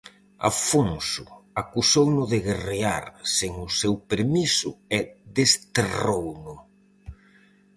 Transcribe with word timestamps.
Afonso 0.49 1.25
acusouno 1.61 2.23
de 2.31 2.39
guerrear 2.47 3.05
sen 3.35 3.53
o 3.67 3.69
seu 3.79 3.93
permiso 4.11 4.71
e 4.97 4.99
desterrouno. 5.37 6.53